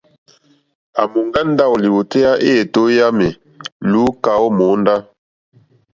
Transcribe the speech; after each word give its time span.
À 1.01 1.03
mòŋgá 1.11 1.41
ndáwò 1.51 1.75
lìwòtéyá 1.83 2.31
éètó 2.49 2.81
yǎmì 2.97 3.27
lùúkà 3.89 4.31
ó 4.45 4.47
mòóndá. 4.57 4.95